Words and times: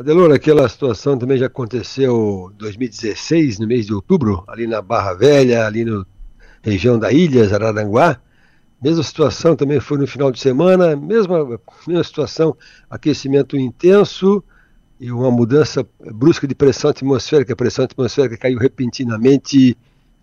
Adelor, 0.00 0.32
aquela 0.32 0.66
situação 0.66 1.18
também 1.18 1.36
já 1.36 1.44
aconteceu 1.44 2.50
em 2.54 2.56
2016, 2.56 3.58
no 3.58 3.66
mês 3.66 3.84
de 3.84 3.92
outubro, 3.92 4.42
ali 4.48 4.66
na 4.66 4.80
Barra 4.80 5.12
Velha, 5.12 5.66
ali 5.66 5.84
na 5.84 6.06
região 6.62 6.98
da 6.98 7.12
Ilha, 7.12 7.44
Araranguá. 7.54 8.18
Mesma 8.82 9.02
situação 9.02 9.54
também 9.54 9.78
foi 9.78 9.98
no 9.98 10.06
final 10.06 10.32
de 10.32 10.40
semana, 10.40 10.96
mesma, 10.96 11.60
mesma 11.86 12.02
situação, 12.02 12.56
aquecimento 12.88 13.58
intenso 13.58 14.42
e 14.98 15.12
uma 15.12 15.30
mudança 15.30 15.86
brusca 16.14 16.48
de 16.48 16.54
pressão 16.54 16.88
atmosférica. 16.88 17.52
A 17.52 17.56
pressão 17.56 17.84
atmosférica 17.84 18.38
caiu 18.38 18.58
repentinamente 18.58 19.76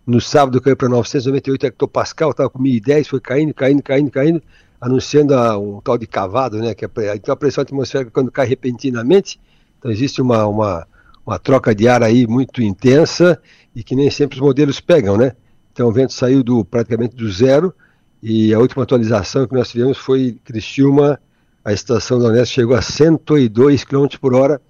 no 0.08 0.20
sábado, 0.20 0.60
caiu 0.60 0.76
para 0.76 0.90
998 0.90 1.68
hectopascal, 1.68 2.32
estava 2.32 2.50
com 2.50 2.60
1010, 2.60 3.10
foi 3.10 3.20
caindo, 3.20 3.54
caindo, 3.54 3.84
caindo, 3.84 4.10
caindo, 4.10 4.42
anunciando 4.82 5.36
um 5.60 5.80
tal 5.82 6.00
de 6.00 6.08
cavado, 6.08 6.58
né? 6.58 6.74
Que 6.74 6.86
é, 6.86 7.16
então 7.16 7.32
a 7.32 7.38
pressão 7.38 7.62
atmosférica, 7.62 8.10
quando 8.10 8.32
cai 8.32 8.48
repentinamente, 8.48 9.40
então 9.78 9.92
existe 9.92 10.22
uma, 10.22 10.46
uma, 10.46 10.88
uma 11.26 11.40
troca 11.40 11.74
de 11.74 11.88
ar 11.88 12.04
aí 12.04 12.28
muito 12.28 12.62
intensa 12.62 13.40
e 13.76 13.84
que 13.84 13.96
nem 13.96 14.10
sempre 14.10 14.38
os 14.38 14.42
modelos 14.42 14.80
pegam, 14.80 15.18
né? 15.18 15.34
Então 15.72 15.88
o 15.88 15.92
vento 15.92 16.14
saiu 16.14 16.44
do, 16.44 16.66
praticamente 16.66 17.16
do 17.16 17.32
zero 17.32 17.74
e 18.22 18.54
a 18.54 18.60
última 18.60 18.84
atualização 18.84 19.48
que 19.48 19.54
nós 19.54 19.70
tivemos 19.70 19.98
foi 19.98 20.40
Criciúma, 20.44 21.20
a 21.64 21.72
estação 21.72 22.18
da 22.18 22.30
Unesco 22.30 22.56
chegou 22.56 22.76
a 22.76 22.82
102 22.82 23.84
km 23.84 24.08
por 24.20 24.34
hora 24.34 24.62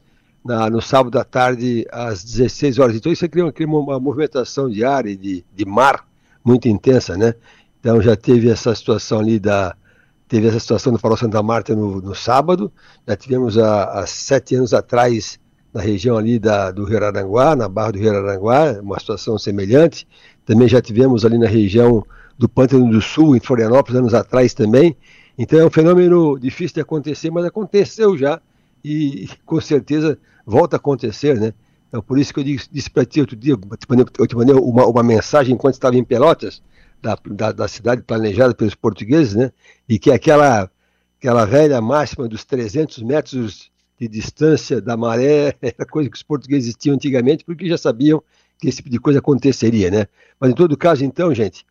na, 0.44 0.70
no 0.70 0.82
sábado 0.82 1.18
à 1.20 1.24
tarde 1.24 1.85
às 1.91 2.24
16 2.24 2.80
horas. 2.80 2.96
Então 2.96 3.12
isso 3.12 3.27
cria, 3.30 3.52
cria 3.52 3.68
uma, 3.68 3.99
movimentação 3.99 4.70
de 4.70 4.84
ar 4.84 5.05
e 5.05 5.16
de, 5.16 5.46
de 5.55 5.66
mar 5.66 6.05
muito 6.44 6.68
intensa, 6.68 7.16
né? 7.16 7.34
Então 7.80 8.02
já 8.02 8.16
teve 8.16 8.49
essa 8.49 8.74
situação 8.74 9.20
ali 9.20 9.40
da, 9.40 9.76
teve 10.27 10.48
essa 10.48 10.59
situação 10.59 10.91
do 10.91 10.99
Farol 10.99 11.17
Santa 11.17 11.41
Marta 11.41 11.76
no, 11.76 12.02
no 12.02 12.13
sábado, 12.13 12.72
já 13.08 13.16
tivemos 13.16 13.58
há, 13.58 13.99
há, 13.99 14.08
sete 14.08 14.55
anos 14.55 14.73
atrás 14.73 15.40
na 15.73 15.81
região 15.81 16.18
ali 16.18 16.38
da, 16.38 16.72
do 16.72 16.84
Rio 16.84 17.04
Aranguá, 17.04 17.55
na 17.55 17.70
Barra 17.70 17.91
do 17.91 17.99
Rio 17.99 18.16
Aranguá, 18.16 18.80
uma 18.82 18.99
situação 18.99 19.37
semelhante, 19.37 20.07
também 20.46 20.68
já 20.68 20.82
tivemos 20.82 21.26
ali 21.26 21.37
na 21.37 21.48
região 21.48 22.05
do 22.37 22.48
Pântano 22.48 22.90
do 22.90 23.02
Sul, 23.02 23.35
em 23.35 23.40
Florianópolis, 23.40 23.99
anos 23.99 24.13
atrás 24.13 24.54
também, 24.54 24.96
então 25.37 25.60
é 25.60 25.65
um 25.65 25.70
fenômeno 25.70 26.37
difícil 26.40 26.76
de 26.76 26.82
acontecer, 26.82 27.30
mas 27.30 27.46
aconteceu 27.46 28.18
já, 28.18 28.41
e 28.84 29.30
com 29.46 29.59
certeza 29.62 30.18
volta 30.46 30.76
a 30.76 30.80
acontecer, 30.80 31.40
né? 31.40 31.54
Então 31.87 32.02
por 32.02 32.18
isso 32.20 32.34
que 32.34 32.40
eu 32.40 32.43
disse, 32.43 32.68
disse 32.71 32.90
para 32.90 33.05
ti 33.05 33.21
outro 33.21 33.35
dia, 33.35 33.54
eu 34.20 34.27
te 34.27 34.35
mandei 34.35 34.55
uma, 34.55 34.85
uma 34.85 35.04
mensagem 35.04 35.54
enquanto 35.54 35.76
estava 35.76 35.96
em 35.96 36.04
Pelotas, 36.04 36.62
da, 37.01 37.17
da, 37.26 37.51
da, 37.51 37.67
cidade 37.67 38.01
planejada 38.03 38.53
pelos 38.53 38.76
portugueses, 38.76 39.35
né? 39.35 39.51
E 39.87 39.99
que 39.99 40.12
aquela, 40.12 40.70
aquela 41.20 41.45
velha 41.45 41.79
máxima 41.81 42.27
dos 42.27 42.43
300 42.43 43.01
metros 43.03 43.71
de 43.99 44.07
distância 44.07 44.81
da 44.81 44.95
maré 44.95 45.55
era 45.62 45.85
coisa 45.85 46.09
que 46.09 46.15
os 46.15 46.23
portugueses 46.23 46.75
tinham 46.75 46.95
antigamente, 46.95 47.43
porque 47.43 47.68
já 47.68 47.77
sabiam 47.77 48.21
que 48.59 48.68
esse 48.68 48.77
tipo 48.77 48.90
de 48.90 48.99
coisa 48.99 49.20
aconteceria, 49.20 49.91
né? 49.91 50.07
Mas 50.40 50.51
em 50.51 50.55
todo 50.55 50.77
caso, 50.77 51.05
então, 51.05 51.34
gente, 51.34 51.65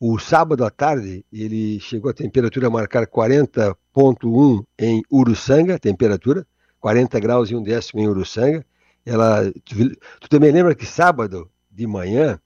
o 0.00 0.18
sábado 0.18 0.64
à 0.64 0.70
tarde 0.70 1.24
ele 1.32 1.78
chegou 1.78 2.10
a 2.10 2.14
temperatura 2.14 2.66
a 2.66 2.70
marcar 2.70 3.06
40.1 3.06 4.64
em 4.78 5.02
Uruçanga, 5.10 5.78
temperatura, 5.78 6.46
40 6.80 7.20
graus 7.20 7.50
e 7.50 7.54
um 7.54 7.62
décimo 7.62 8.00
em 8.00 8.08
Uruçanga. 8.08 8.64
Ela, 9.04 9.50
tu, 9.64 9.90
tu 10.20 10.28
também 10.28 10.50
lembra 10.50 10.74
que 10.74 10.86
sábado 10.86 11.48
de 11.70 11.86
manhã 11.86 12.40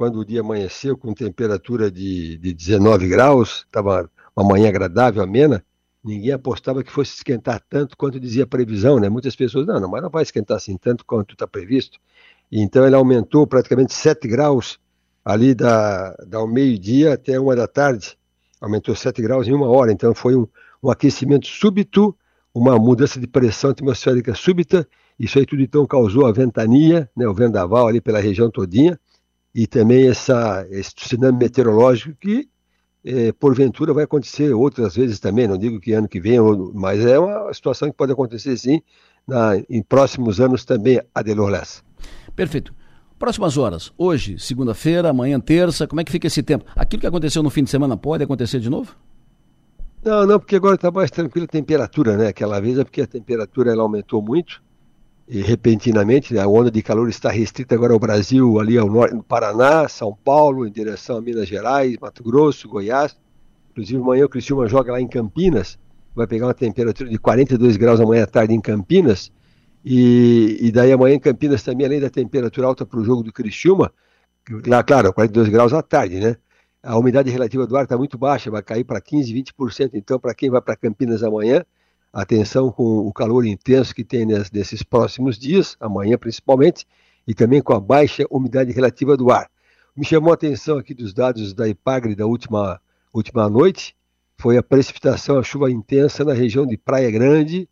quando 0.00 0.18
o 0.18 0.24
dia 0.24 0.40
amanheceu 0.40 0.96
com 0.96 1.12
temperatura 1.12 1.90
de, 1.90 2.38
de 2.38 2.54
19 2.54 3.06
graus, 3.06 3.66
estava 3.66 4.10
uma 4.34 4.48
manhã 4.48 4.70
agradável, 4.70 5.22
amena, 5.22 5.62
ninguém 6.02 6.32
apostava 6.32 6.82
que 6.82 6.90
fosse 6.90 7.16
esquentar 7.16 7.62
tanto 7.68 7.98
quanto 7.98 8.18
dizia 8.18 8.44
a 8.44 8.46
previsão, 8.46 8.98
né? 8.98 9.10
Muitas 9.10 9.36
pessoas, 9.36 9.66
não, 9.66 9.78
não, 9.78 9.90
mas 9.90 10.02
não 10.02 10.08
vai 10.08 10.22
esquentar 10.22 10.56
assim 10.56 10.78
tanto 10.78 11.04
quanto 11.04 11.34
está 11.34 11.46
previsto. 11.46 11.98
E 12.50 12.62
então 12.62 12.86
ele 12.86 12.96
aumentou 12.96 13.46
praticamente 13.46 13.92
7 13.92 14.26
graus 14.26 14.80
ali 15.22 15.54
da, 15.54 16.14
da 16.26 16.46
meio-dia 16.46 17.12
até 17.12 17.38
uma 17.38 17.54
da 17.54 17.68
tarde. 17.68 18.16
Aumentou 18.58 18.96
7 18.96 19.20
graus 19.20 19.48
em 19.48 19.52
uma 19.52 19.68
hora, 19.68 19.92
então 19.92 20.14
foi 20.14 20.34
um, 20.34 20.48
um 20.82 20.88
aquecimento 20.88 21.46
súbito, 21.46 22.16
uma 22.54 22.78
mudança 22.78 23.20
de 23.20 23.26
pressão 23.26 23.72
atmosférica 23.72 24.34
súbita, 24.34 24.88
isso 25.18 25.38
aí 25.38 25.44
tudo 25.44 25.60
então 25.60 25.86
causou 25.86 26.24
a 26.24 26.32
ventania, 26.32 27.06
né, 27.14 27.28
o 27.28 27.34
vendaval 27.34 27.86
ali 27.86 28.00
pela 28.00 28.18
região 28.18 28.50
todinha, 28.50 28.98
e 29.54 29.66
também 29.66 30.08
essa, 30.08 30.66
esse 30.70 30.94
tsunami 30.94 31.38
meteorológico 31.38 32.16
que, 32.20 32.48
é, 33.04 33.32
porventura, 33.32 33.92
vai 33.92 34.04
acontecer 34.04 34.52
outras 34.52 34.94
vezes 34.94 35.18
também, 35.18 35.48
não 35.48 35.58
digo 35.58 35.80
que 35.80 35.92
ano 35.92 36.08
que 36.08 36.20
vem, 36.20 36.38
mas 36.74 37.04
é 37.04 37.18
uma 37.18 37.52
situação 37.52 37.90
que 37.90 37.96
pode 37.96 38.12
acontecer 38.12 38.56
sim 38.56 38.80
na, 39.26 39.56
em 39.68 39.82
próximos 39.82 40.40
anos 40.40 40.64
também, 40.64 41.00
Adelor 41.14 41.50
Lessa. 41.50 41.82
Perfeito. 42.34 42.74
Próximas 43.18 43.58
horas, 43.58 43.92
hoje, 43.98 44.38
segunda-feira, 44.38 45.10
amanhã, 45.10 45.38
terça, 45.38 45.86
como 45.86 46.00
é 46.00 46.04
que 46.04 46.12
fica 46.12 46.26
esse 46.26 46.42
tempo? 46.42 46.64
Aquilo 46.74 47.00
que 47.00 47.06
aconteceu 47.06 47.42
no 47.42 47.50
fim 47.50 47.62
de 47.62 47.68
semana 47.68 47.94
pode 47.94 48.24
acontecer 48.24 48.60
de 48.60 48.70
novo? 48.70 48.96
Não, 50.02 50.26
não, 50.26 50.38
porque 50.38 50.56
agora 50.56 50.76
está 50.76 50.90
mais 50.90 51.10
tranquila 51.10 51.44
a 51.44 51.48
temperatura, 51.48 52.16
né? 52.16 52.28
Aquela 52.28 52.58
vez 52.60 52.78
é 52.78 52.84
porque 52.84 53.02
a 53.02 53.06
temperatura 53.06 53.70
ela 53.70 53.82
aumentou 53.82 54.22
muito 54.22 54.62
e 55.32 55.42
repentinamente, 55.42 56.34
né, 56.34 56.40
a 56.40 56.48
onda 56.48 56.72
de 56.72 56.82
calor 56.82 57.08
está 57.08 57.30
restrita 57.30 57.76
agora 57.76 57.92
ao 57.92 58.00
Brasil, 58.00 58.58
ali 58.58 58.76
ao 58.76 58.90
norte, 58.90 59.14
no 59.14 59.22
Paraná, 59.22 59.86
São 59.88 60.12
Paulo, 60.12 60.66
em 60.66 60.72
direção 60.72 61.18
a 61.18 61.20
Minas 61.20 61.46
Gerais, 61.46 61.96
Mato 62.00 62.20
Grosso, 62.24 62.68
Goiás. 62.68 63.16
Inclusive, 63.70 64.02
amanhã 64.02 64.24
o 64.24 64.28
Cristiúma 64.28 64.66
joga 64.66 64.90
lá 64.90 65.00
em 65.00 65.06
Campinas, 65.06 65.78
vai 66.16 66.26
pegar 66.26 66.48
uma 66.48 66.54
temperatura 66.54 67.08
de 67.08 67.16
42 67.16 67.76
graus 67.76 68.00
amanhã 68.00 68.24
à 68.24 68.26
tarde 68.26 68.52
em 68.54 68.60
Campinas. 68.60 69.30
E, 69.84 70.58
e 70.62 70.72
daí 70.72 70.90
amanhã 70.90 71.14
em 71.14 71.20
Campinas 71.20 71.62
também, 71.62 71.86
além 71.86 72.00
da 72.00 72.10
temperatura 72.10 72.66
alta 72.66 72.84
para 72.84 72.98
o 72.98 73.04
jogo 73.04 73.22
do 73.22 73.32
Cristiúma, 73.32 73.92
lá, 74.66 74.82
claro, 74.82 75.12
42 75.12 75.48
graus 75.48 75.72
à 75.72 75.80
tarde, 75.80 76.18
né? 76.18 76.34
A 76.82 76.98
umidade 76.98 77.30
relativa 77.30 77.68
do 77.68 77.76
ar 77.76 77.84
está 77.84 77.96
muito 77.96 78.18
baixa, 78.18 78.50
vai 78.50 78.64
cair 78.64 78.82
para 78.82 79.00
15, 79.00 79.32
20%. 79.32 79.90
Então, 79.94 80.18
para 80.18 80.34
quem 80.34 80.50
vai 80.50 80.60
para 80.60 80.74
Campinas 80.74 81.22
amanhã, 81.22 81.64
atenção 82.12 82.70
com 82.72 83.06
o 83.06 83.12
calor 83.12 83.46
intenso 83.46 83.94
que 83.94 84.04
tem 84.04 84.26
nesses 84.26 84.82
próximos 84.82 85.38
dias, 85.38 85.76
amanhã 85.80 86.18
principalmente, 86.18 86.86
e 87.26 87.34
também 87.34 87.62
com 87.62 87.72
a 87.72 87.80
baixa 87.80 88.24
umidade 88.30 88.72
relativa 88.72 89.16
do 89.16 89.30
ar. 89.30 89.48
Me 89.96 90.04
chamou 90.04 90.30
a 90.30 90.34
atenção 90.34 90.78
aqui 90.78 90.94
dos 90.94 91.12
dados 91.12 91.52
da 91.52 91.68
IPAGRE 91.68 92.14
da 92.14 92.26
última, 92.26 92.80
última 93.12 93.48
noite, 93.48 93.94
foi 94.38 94.56
a 94.56 94.62
precipitação, 94.62 95.38
a 95.38 95.42
chuva 95.42 95.70
intensa 95.70 96.24
na 96.24 96.32
região 96.32 96.66
de 96.66 96.76
Praia 96.76 97.10
Grande, 97.10 97.68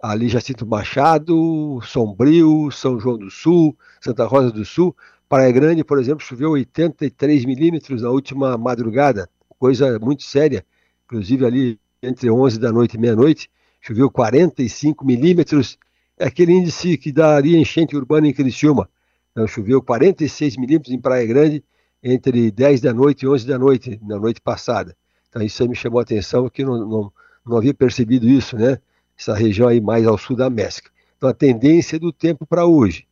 ali 0.00 0.28
Jacinto 0.28 0.66
Machado, 0.66 1.80
Sombrio, 1.82 2.70
São 2.70 2.98
João 2.98 3.18
do 3.18 3.30
Sul, 3.30 3.76
Santa 4.00 4.24
Rosa 4.24 4.50
do 4.50 4.64
Sul. 4.64 4.96
Praia 5.28 5.52
Grande, 5.52 5.84
por 5.84 5.98
exemplo, 5.98 6.24
choveu 6.24 6.52
83 6.52 7.44
milímetros 7.44 8.00
na 8.00 8.08
última 8.08 8.56
madrugada, 8.56 9.28
coisa 9.58 9.98
muito 9.98 10.22
séria, 10.22 10.64
inclusive 11.04 11.44
ali 11.44 11.80
entre 12.02 12.30
11 12.30 12.58
da 12.58 12.72
noite 12.72 12.94
e 12.94 12.98
meia-noite, 12.98 13.50
choveu 13.80 14.10
45 14.10 15.04
milímetros, 15.04 15.78
é 16.18 16.26
aquele 16.26 16.52
índice 16.52 16.96
que 16.96 17.12
daria 17.12 17.58
enchente 17.58 17.96
urbana 17.96 18.26
em 18.26 18.32
Criciúma. 18.32 18.88
Então, 19.32 19.46
choveu 19.46 19.80
46 19.80 20.56
milímetros 20.56 20.92
em 20.92 21.00
Praia 21.00 21.26
Grande 21.26 21.62
entre 22.02 22.50
10 22.50 22.80
da 22.80 22.92
noite 22.92 23.22
e 23.22 23.28
11 23.28 23.46
da 23.46 23.58
noite, 23.58 24.00
na 24.02 24.18
noite 24.18 24.40
passada. 24.40 24.96
Então, 25.28 25.42
isso 25.42 25.62
aí 25.62 25.68
me 25.68 25.76
chamou 25.76 26.00
a 26.00 26.02
atenção, 26.02 26.48
que 26.48 26.64
não, 26.64 26.78
não, 26.86 27.12
não 27.46 27.56
havia 27.56 27.74
percebido 27.74 28.28
isso, 28.28 28.56
né? 28.56 28.78
Essa 29.16 29.34
região 29.34 29.68
aí 29.68 29.80
mais 29.80 30.06
ao 30.06 30.16
sul 30.16 30.36
da 30.36 30.48
México. 30.48 30.90
Então, 31.16 31.28
a 31.28 31.34
tendência 31.34 31.98
do 31.98 32.12
tempo 32.12 32.46
para 32.46 32.66
hoje, 32.66 33.06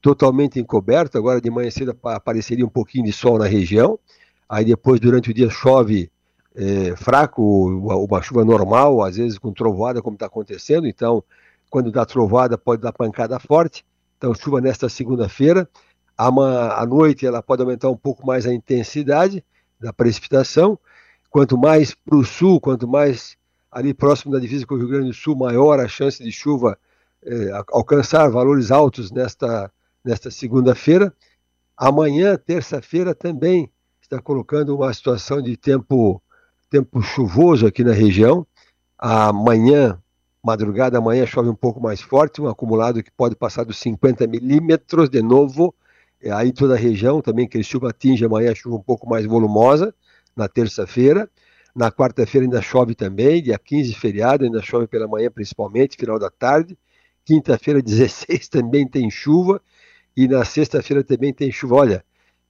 totalmente 0.00 0.60
encoberto, 0.60 1.16
agora 1.16 1.40
de 1.40 1.50
manhã 1.50 1.70
cedo 1.70 1.96
apareceria 2.04 2.64
um 2.64 2.68
pouquinho 2.68 3.04
de 3.04 3.12
sol 3.12 3.38
na 3.38 3.46
região, 3.46 3.98
aí 4.48 4.64
depois, 4.64 5.00
durante 5.00 5.30
o 5.30 5.34
dia, 5.34 5.48
chove 5.48 6.10
é, 6.54 6.94
fraco, 6.96 7.42
uma 7.42 8.22
chuva 8.22 8.44
normal, 8.44 9.02
às 9.02 9.16
vezes 9.16 9.38
com 9.38 9.52
trovoada, 9.52 10.00
como 10.00 10.14
está 10.14 10.26
acontecendo. 10.26 10.86
Então, 10.86 11.22
quando 11.68 11.90
dá 11.90 12.06
trovada, 12.06 12.56
pode 12.56 12.82
dar 12.82 12.92
pancada 12.92 13.38
forte. 13.40 13.84
Então, 14.16 14.34
chuva 14.34 14.60
nesta 14.60 14.88
segunda-feira. 14.88 15.68
À 16.16 16.86
noite, 16.86 17.26
ela 17.26 17.42
pode 17.42 17.62
aumentar 17.62 17.90
um 17.90 17.96
pouco 17.96 18.24
mais 18.24 18.46
a 18.46 18.54
intensidade 18.54 19.44
da 19.80 19.92
precipitação. 19.92 20.78
Quanto 21.28 21.58
mais 21.58 21.92
para 21.94 22.16
o 22.16 22.24
sul, 22.24 22.60
quanto 22.60 22.86
mais 22.86 23.36
ali 23.70 23.92
próximo 23.92 24.32
da 24.32 24.38
divisa 24.38 24.64
com 24.64 24.76
o 24.76 24.78
Rio 24.78 24.88
Grande 24.88 25.08
do 25.08 25.14
Sul, 25.14 25.34
maior 25.34 25.80
a 25.80 25.88
chance 25.88 26.22
de 26.22 26.30
chuva 26.30 26.78
é, 27.24 27.50
alcançar 27.72 28.30
valores 28.30 28.70
altos 28.70 29.10
nesta, 29.10 29.68
nesta 30.04 30.30
segunda-feira. 30.30 31.12
Amanhã, 31.76 32.36
terça-feira, 32.36 33.12
também 33.12 33.68
está 34.00 34.22
colocando 34.22 34.76
uma 34.76 34.94
situação 34.94 35.42
de 35.42 35.56
tempo 35.56 36.22
tempo 36.74 37.00
chuvoso 37.00 37.68
aqui 37.68 37.84
na 37.84 37.92
região. 37.92 38.44
Amanhã, 38.98 39.96
madrugada 40.42 40.98
amanhã, 40.98 41.24
chove 41.24 41.48
um 41.48 41.54
pouco 41.54 41.80
mais 41.80 42.00
forte, 42.00 42.42
um 42.42 42.48
acumulado 42.48 43.00
que 43.00 43.12
pode 43.12 43.36
passar 43.36 43.62
dos 43.64 43.78
50 43.78 44.26
milímetros 44.26 45.08
de 45.08 45.22
novo. 45.22 45.72
É, 46.20 46.32
aí 46.32 46.52
toda 46.52 46.74
a 46.74 46.76
região, 46.76 47.20
também 47.20 47.46
que 47.46 47.62
chuva 47.62 47.90
atinge 47.90 48.24
amanhã 48.24 48.52
chuva 48.56 48.74
um 48.74 48.82
pouco 48.82 49.08
mais 49.08 49.24
volumosa, 49.24 49.94
na 50.34 50.48
terça-feira. 50.48 51.30
Na 51.76 51.92
quarta-feira 51.92 52.44
ainda 52.44 52.60
chove 52.60 52.96
também, 52.96 53.40
dia 53.40 53.56
15, 53.58 53.94
feriado, 53.94 54.44
ainda 54.44 54.60
chove 54.60 54.88
pela 54.88 55.06
manhã 55.06 55.30
principalmente, 55.30 55.96
final 55.96 56.18
da 56.18 56.28
tarde. 56.28 56.76
quinta-feira 57.24 57.78
16 57.82 58.48
também 58.48 58.88
tem 58.88 59.08
chuva 59.08 59.62
e 60.16 60.26
na 60.26 60.44
sexta-feira 60.44 61.04
também 61.04 61.32
tem 61.32 61.52
chuva. 61.52 61.76
Olha, 61.76 62.04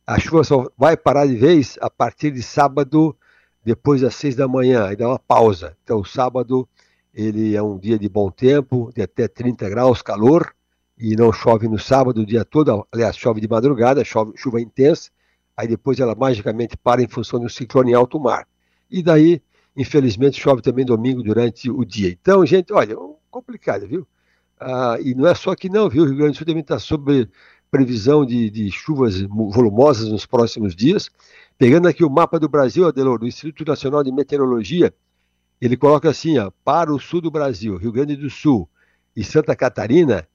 a 0.07 0.19
chuva 0.19 0.43
só 0.45 0.67
vai 0.79 0.97
parar 0.97 1.27
de 1.27 1.37
vez 1.37 1.77
a 1.83 1.91
partir 1.91 2.31
de 2.31 2.43
sábado, 2.43 3.15
depois 3.65 4.01
das 4.03 4.15
seis 4.15 4.37
da 4.37 4.47
manhã, 4.47 4.87
aí 4.87 4.97
dá 4.97 5.09
uma 5.09 5.19
pausa. 5.19 5.77
Então, 5.83 6.05
sábado 6.05 6.69
ele 7.15 7.55
é 7.55 7.63
um 7.63 7.79
dia 7.79 7.99
de 7.99 8.09
bom 8.09 8.31
tempo, 8.31 8.91
de 8.95 9.01
até 9.03 9.29
30 9.29 9.69
graus, 9.71 10.03
calor, 10.03 10.55
e 10.99 11.17
não 11.17 11.33
chove 11.33 11.69
no 11.69 11.79
sábado 11.79 12.23
o 12.23 12.27
dia 12.27 12.45
todo, 12.45 12.87
aliás, 12.93 13.17
chove 13.17 13.41
de 13.41 13.49
madrugada, 13.49 14.05
chove, 14.05 14.33
chuva 14.37 14.61
intensa, 14.61 15.11
aí 15.57 15.67
depois 15.69 15.99
ela 16.01 16.15
magicamente 16.15 16.77
para 16.77 17.03
em 17.03 17.09
função 17.09 17.39
de 17.39 17.47
um 17.47 17.49
ciclone 17.49 17.93
em 17.93 17.95
alto 17.95 18.19
mar. 18.19 18.47
E 18.91 19.03
daí, 19.03 19.41
infelizmente, 19.77 20.41
chove 20.41 20.61
também 20.61 20.85
domingo 20.85 21.23
durante 21.23 21.71
o 21.71 21.85
dia. 21.85 22.11
Então, 22.11 22.45
gente, 22.45 22.73
olha, 22.73 22.97
complicado, 23.31 23.87
viu? 23.87 24.07
Ah, 24.59 24.97
e 25.01 25.15
não 25.15 25.27
é 25.27 25.35
só 25.35 25.55
que 25.55 25.69
não, 25.69 25.89
viu? 25.89 26.03
O 26.05 26.07
Rio 26.07 26.17
Grande 26.17 26.33
do 26.33 26.37
Sul 26.39 26.47
também 26.47 26.63
está 26.63 26.79
sob 26.79 27.29
previsão 27.71 28.25
de, 28.25 28.51
de, 28.51 28.71
chuvas 28.71 29.21
volumosas 29.21 30.09
nos 30.09 30.27
próximos 30.27 30.75
dias. 30.75 31.11
Pegando 31.59 31.89
aqui 31.89 32.05
o 32.05 32.11
mapa 32.11 32.39
do 32.39 32.49
Brasil, 32.49 32.87
Adelor, 32.87 33.19
do 33.19 33.27
Instituto 33.27 33.69
Nacional 33.69 34.03
de 34.03 34.13
Meteorologia, 34.13 34.93
ele 35.61 35.77
coloca 35.77 36.11
assim, 36.11 36.39
ó, 36.39 36.51
para 36.65 36.93
o 36.93 36.99
sul 36.99 37.21
do 37.21 37.31
Brasil, 37.31 37.77
Rio 37.77 37.93
Grande 37.93 38.17
do 38.17 38.29
Sul 38.29 38.69
e 39.17 39.25
Santa 39.25 39.55
Catarina, 39.55 40.27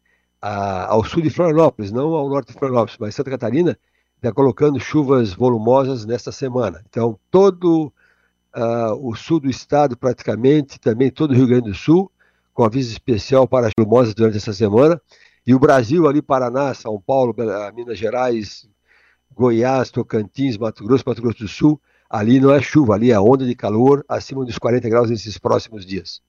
a, 0.42 0.88
ao 0.88 1.04
sul 1.04 1.22
de 1.22 1.30
Florianópolis, 1.30 1.92
não 1.92 2.14
ao 2.14 2.30
norte 2.30 2.54
de 2.54 2.54
Florianópolis, 2.54 2.98
mas 3.00 3.16
Santa 3.16 3.30
Catarina, 3.30 3.78
está 4.20 4.34
colocando 4.34 4.80
chuvas 4.80 5.34
volumosas 5.34 6.06
nesta 6.06 6.32
semana. 6.32 6.84
Então, 6.90 7.18
todo 7.32 7.92
uh, 8.56 8.94
o 9.02 9.16
sul 9.16 9.40
do 9.40 9.50
estado, 9.50 9.98
praticamente, 9.98 10.80
também 10.80 11.10
todo 11.10 11.32
o 11.32 11.34
Rio 11.34 11.48
Grande 11.48 11.70
do 11.70 11.76
Sul, 11.76 12.12
com 12.54 12.64
aviso 12.64 12.92
especial 12.92 13.48
para 13.48 13.70
volumosas 13.78 14.14
durante 14.14 14.38
essa 14.38 14.52
semana. 14.54 15.02
E 15.46 15.54
o 15.54 15.60
Brasil 15.60 16.08
ali, 16.08 16.22
Paraná, 16.22 16.74
São 16.74 17.00
Paulo, 17.00 17.36
Minas 17.74 17.98
Gerais, 17.98 18.68
Goiás, 19.32 19.90
Tocantins, 19.90 20.58
Mato 20.58 20.84
Grosso, 20.84 21.04
Mato 21.06 21.22
Grosso 21.22 21.40
do 21.40 21.48
Sul, 21.48 21.82
ali 22.10 22.40
não 22.40 22.54
é 22.54 22.62
chuva, 22.62 22.96
ali 22.96 23.12
é 23.12 23.20
onda 23.20 23.46
de 23.46 23.56
calor 23.56 24.04
acima 24.08 24.44
dos 24.44 24.58
40 24.58 24.90
graus 24.90 25.10
nesses 25.10 25.38
próximos 25.38 25.86
dias. 25.86 26.22